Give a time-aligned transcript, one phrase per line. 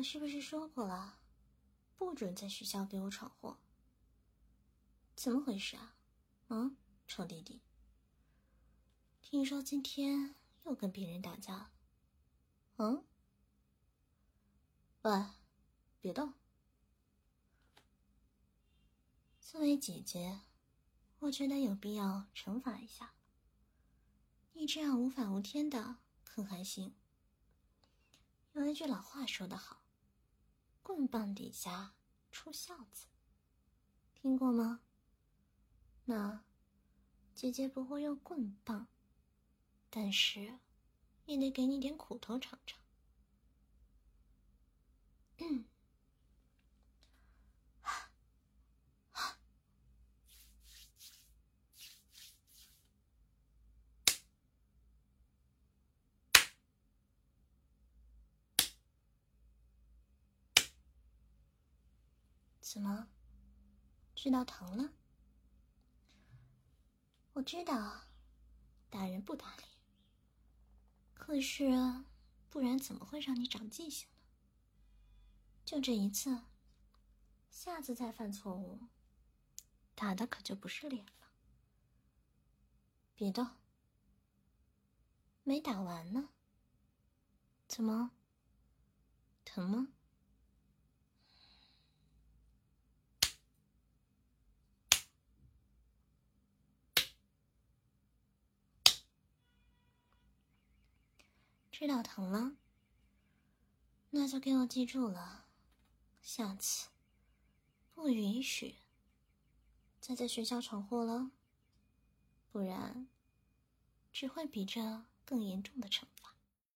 [0.00, 1.18] 我是不是说过了，
[1.98, 3.58] 不准在学校给我闯祸？
[5.14, 5.94] 怎么回事啊？
[6.48, 6.74] 嗯，
[7.06, 7.60] 臭弟弟，
[9.20, 10.34] 听说今天
[10.64, 11.70] 又跟别人打架了？
[12.76, 13.04] 嗯？
[15.02, 15.26] 喂，
[16.00, 16.32] 别动！
[19.42, 20.40] 作为姐姐，
[21.18, 23.12] 我觉得有必要惩罚一下
[24.54, 26.94] 你，这样无法无天的，可还行？
[28.54, 29.82] 有一句老话说得好
[30.82, 31.94] ：“棍棒底下
[32.30, 33.06] 出孝子。”
[34.14, 34.80] 听过吗？
[36.04, 36.44] 那
[37.34, 38.88] 姐姐不会用棍棒，
[39.88, 40.58] 但是
[41.24, 42.80] 也得给你点苦头尝尝。
[45.38, 45.64] 嗯，
[62.72, 63.08] 怎么？
[64.14, 64.92] 知道疼了？
[67.32, 68.02] 我知道，
[68.88, 69.68] 打人不打脸。
[71.12, 71.64] 可是，
[72.48, 74.14] 不然怎么会让你长记性呢？
[75.64, 76.42] 就这一次，
[77.50, 78.78] 下次再犯错误，
[79.96, 81.32] 打的可就不是脸了。
[83.16, 83.48] 别动，
[85.42, 86.28] 没打完呢。
[87.66, 88.12] 怎么？
[89.44, 89.88] 疼吗？
[101.80, 102.56] 知道疼了，
[104.10, 105.46] 那就给我记住了，
[106.20, 106.90] 下次
[107.94, 108.76] 不允许
[109.98, 111.30] 再在学校闯祸了，
[112.52, 113.08] 不然
[114.12, 116.34] 只会比这更严重的惩罚。